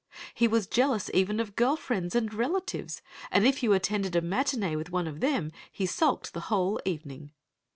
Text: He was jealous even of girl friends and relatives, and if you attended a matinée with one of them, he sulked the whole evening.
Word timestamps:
He 0.33 0.47
was 0.47 0.65
jealous 0.65 1.11
even 1.13 1.39
of 1.39 1.55
girl 1.55 1.75
friends 1.75 2.15
and 2.15 2.33
relatives, 2.33 3.03
and 3.29 3.45
if 3.45 3.61
you 3.61 3.73
attended 3.73 4.15
a 4.15 4.21
matinée 4.23 4.75
with 4.75 4.89
one 4.89 5.05
of 5.05 5.19
them, 5.19 5.51
he 5.71 5.85
sulked 5.85 6.33
the 6.33 6.39
whole 6.49 6.79
evening. 6.85 7.29